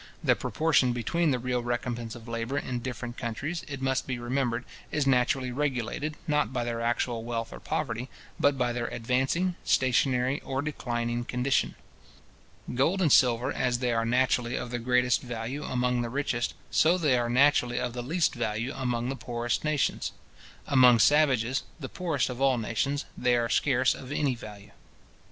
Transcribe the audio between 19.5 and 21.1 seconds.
nations. Among